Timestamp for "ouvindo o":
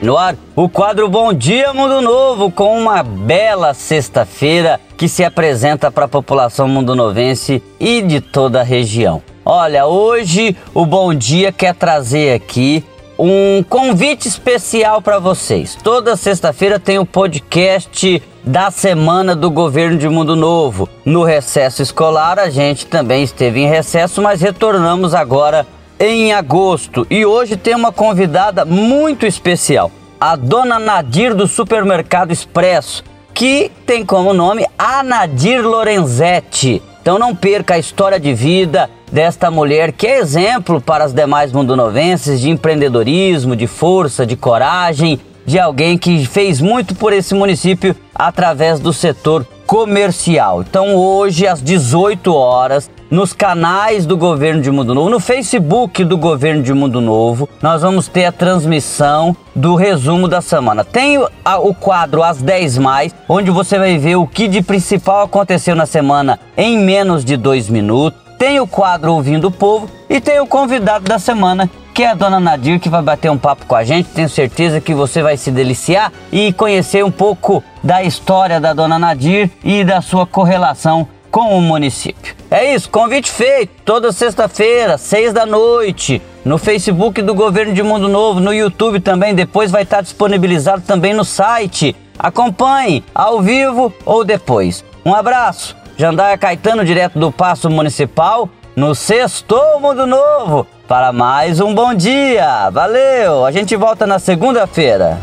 69.14-69.50